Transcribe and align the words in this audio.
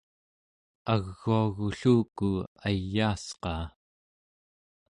aguagulluku 0.93 2.29
ayaasqaa 2.67 3.63